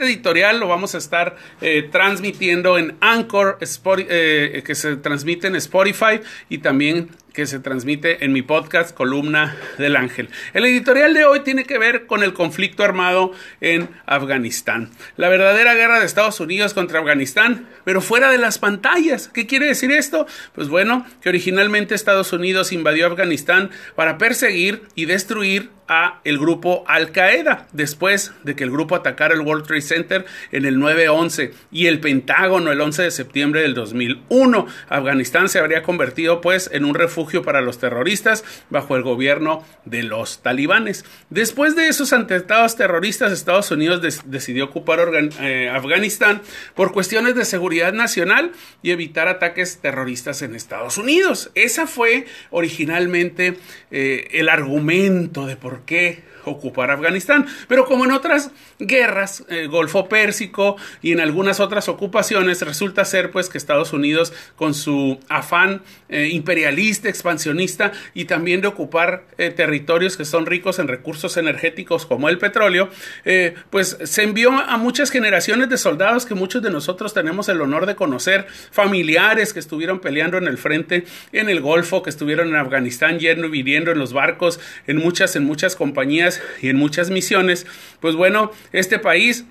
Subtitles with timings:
[0.00, 6.20] editorial lo vamos a estar eh, transmitiendo en Anchor, eh, que se transmite en Spotify
[6.48, 10.28] y también que se transmite en mi podcast Columna del Ángel.
[10.54, 14.90] El editorial de hoy tiene que ver con el conflicto armado en Afganistán.
[15.16, 19.28] La verdadera guerra de Estados Unidos contra Afganistán, pero fuera de las pantallas.
[19.28, 20.26] ¿Qué quiere decir esto?
[20.54, 26.84] Pues bueno, que originalmente Estados Unidos invadió Afganistán para perseguir y destruir a el grupo
[26.86, 31.50] Al Qaeda después de que el grupo atacara el World Trade Center en el 9-11
[31.72, 34.66] y el Pentágono el 11 de septiembre del 2001.
[34.88, 40.02] Afganistán se habría convertido pues en un refugio para los terroristas bajo el gobierno de
[40.02, 41.04] los talibanes.
[41.28, 45.00] Después de esos atentados terroristas, Estados Unidos decidió ocupar
[45.40, 46.42] eh, Afganistán
[46.74, 48.52] por cuestiones de seguridad nacional
[48.82, 51.50] y evitar ataques terroristas en Estados Unidos.
[51.54, 53.58] Esa fue originalmente
[53.90, 57.46] eh, el argumento de por qué ocupar Afganistán.
[57.68, 63.30] Pero como en otras guerras, el Golfo Pérsico y en algunas otras ocupaciones, resulta ser
[63.30, 69.50] pues que Estados Unidos con su afán eh, imperialista, expansionista y también de ocupar eh,
[69.50, 72.88] territorios que son ricos en recursos energéticos como el petróleo,
[73.24, 77.60] eh, pues se envió a muchas generaciones de soldados que muchos de nosotros tenemos el
[77.60, 82.48] honor de conocer, familiares que estuvieron peleando en el frente en el Golfo, que estuvieron
[82.48, 86.76] en Afganistán yendo y viniendo en los barcos, en muchas, en muchas compañías y en
[86.76, 87.66] muchas misiones,
[88.00, 89.44] pues bueno, este país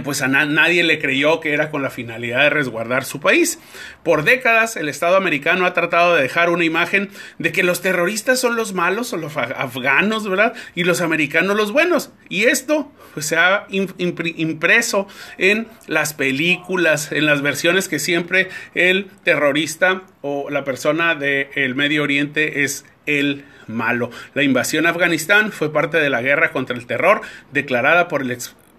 [0.00, 3.58] pues a nadie le creyó que era con la finalidad de resguardar su país.
[4.04, 8.38] Por décadas el Estado americano ha tratado de dejar una imagen de que los terroristas
[8.38, 10.54] son los malos o los afganos, ¿verdad?
[10.76, 12.12] Y los americanos los buenos.
[12.28, 19.10] Y esto pues, se ha impreso en las películas, en las versiones que siempre el
[19.24, 24.10] terrorista o la persona del Medio Oriente es el malo.
[24.34, 28.30] La invasión a Afganistán fue parte de la guerra contra el terror declarada por el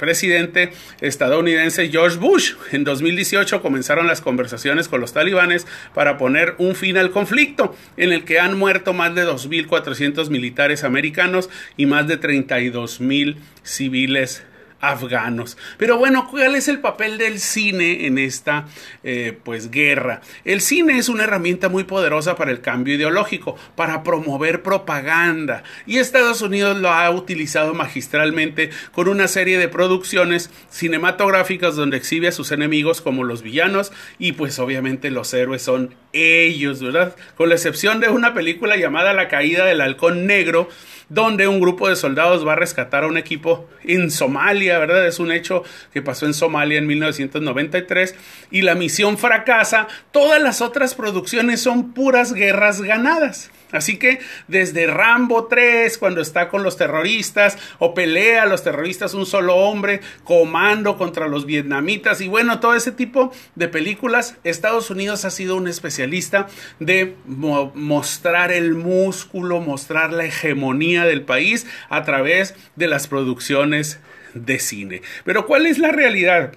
[0.02, 2.54] expresidente estadounidense George Bush.
[2.72, 8.12] En 2018 comenzaron las conversaciones con los talibanes para poner un fin al conflicto, en
[8.12, 14.44] el que han muerto más de 2.400 militares americanos y más de 32.000 civiles
[14.82, 15.58] afganos.
[15.78, 18.66] Pero bueno, ¿cuál es el papel del cine en esta
[19.04, 20.22] eh, pues guerra?
[20.44, 25.98] El cine es una herramienta muy poderosa para el cambio ideológico, para promover propaganda y
[25.98, 32.32] Estados Unidos lo ha utilizado magistralmente con una serie de producciones cinematográficas donde exhibe a
[32.32, 37.16] sus enemigos como los villanos y pues obviamente los héroes son ellos, ¿verdad?
[37.36, 40.70] Con la excepción de una película llamada La caída del halcón negro,
[41.12, 45.06] donde un grupo de soldados va a rescatar a un equipo en Somalia, ¿verdad?
[45.06, 45.62] Es un hecho
[45.92, 48.16] que pasó en Somalia en 1993
[48.50, 49.90] y la misión fracasa.
[50.12, 53.52] Todas las otras producciones son puras guerras ganadas.
[53.72, 59.14] Así que desde Rambo 3, cuando está con los terroristas, o pelea a los terroristas
[59.14, 64.90] un solo hombre, comando contra los vietnamitas, y bueno, todo ese tipo de películas, Estados
[64.90, 66.48] Unidos ha sido un especialista
[66.80, 74.00] de mostrar el músculo, mostrar la hegemonía del país a través de las producciones
[74.34, 75.02] de cine.
[75.26, 76.54] Pero ¿cuál es la realidad?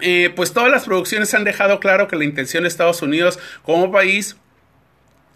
[0.00, 3.92] Eh, pues todas las producciones han dejado claro que la intención de Estados Unidos como
[3.92, 4.36] país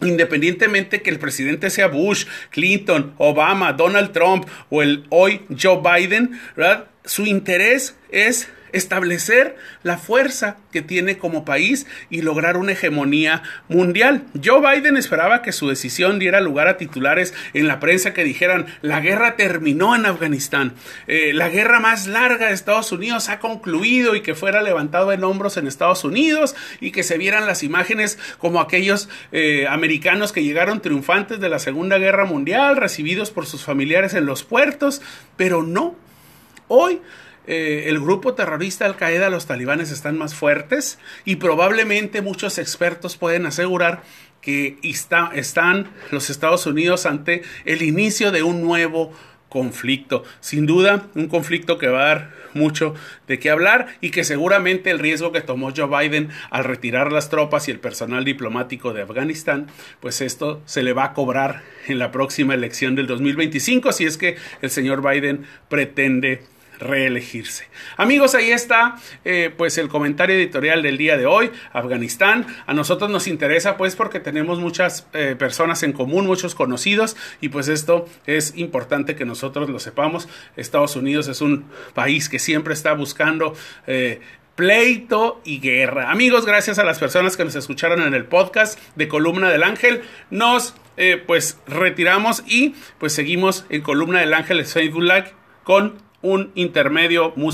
[0.01, 6.39] Independientemente que el presidente sea Bush, Clinton, Obama, Donald Trump o el hoy Joe Biden,
[6.57, 6.87] ¿verdad?
[7.07, 14.25] su interés es establecer la fuerza que tiene como país y lograr una hegemonía mundial.
[14.45, 18.67] Joe Biden esperaba que su decisión diera lugar a titulares en la prensa que dijeran
[18.83, 20.75] la guerra terminó en Afganistán,
[21.07, 25.25] eh, la guerra más larga de Estados Unidos ha concluido y que fuera levantado en
[25.25, 30.43] hombros en Estados Unidos y que se vieran las imágenes como aquellos eh, americanos que
[30.43, 35.03] llegaron triunfantes de la Segunda Guerra Mundial, recibidos por sus familiares en los puertos,
[35.37, 35.97] pero no.
[36.69, 37.01] Hoy
[37.47, 43.17] eh, el grupo terrorista Al Qaeda, los talibanes están más fuertes y probablemente muchos expertos
[43.17, 44.03] pueden asegurar
[44.41, 49.13] que está, están los Estados Unidos ante el inicio de un nuevo
[49.49, 50.25] conflicto.
[50.41, 52.95] Sin duda, un conflicto que va a dar mucho
[53.27, 57.29] de qué hablar y que seguramente el riesgo que tomó Joe Biden al retirar las
[57.29, 59.67] tropas y el personal diplomático de Afganistán,
[60.01, 64.17] pues esto se le va a cobrar en la próxima elección del 2025 si es
[64.17, 66.43] que el señor Biden pretende
[66.79, 67.69] reelegirse.
[67.97, 72.47] Amigos, ahí está eh, pues el comentario editorial del día de hoy, Afganistán.
[72.67, 77.49] A nosotros nos interesa pues porque tenemos muchas eh, personas en común, muchos conocidos y
[77.49, 80.29] pues esto es importante que nosotros lo sepamos.
[80.57, 83.55] Estados Unidos es un país que siempre está buscando
[83.87, 84.21] eh,
[84.55, 86.11] pleito y guerra.
[86.11, 90.03] Amigos, gracias a las personas que nos escucharon en el podcast de Columna del Ángel.
[90.31, 90.75] Nos
[91.27, 97.45] pues retiramos y pues seguimos en Columna del Ángel Facebook Live con un intermedio musical